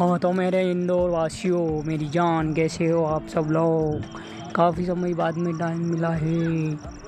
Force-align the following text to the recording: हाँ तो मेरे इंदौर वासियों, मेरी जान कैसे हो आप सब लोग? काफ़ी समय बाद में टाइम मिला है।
हाँ 0.00 0.18
तो 0.18 0.32
मेरे 0.32 0.70
इंदौर 0.70 1.10
वासियों, 1.10 1.82
मेरी 1.82 2.08
जान 2.08 2.54
कैसे 2.54 2.86
हो 2.86 3.04
आप 3.04 3.26
सब 3.28 3.48
लोग? 3.50 4.02
काफ़ी 4.54 4.86
समय 4.86 5.14
बाद 5.14 5.36
में 5.38 5.58
टाइम 5.58 5.80
मिला 5.90 6.08
है। 6.08 6.99